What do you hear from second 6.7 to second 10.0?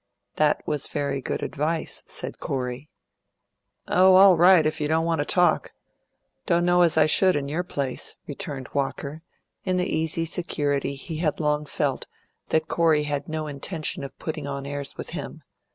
as I should in your place," returned Walker, in the